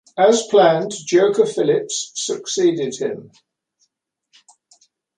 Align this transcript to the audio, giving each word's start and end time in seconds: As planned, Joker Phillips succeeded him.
As 0.17 0.47
planned, 0.47 0.93
Joker 1.05 1.45
Phillips 1.45 2.11
succeeded 2.15 2.95
him. 2.97 3.29